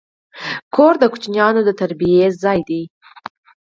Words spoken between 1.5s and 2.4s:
د تربیې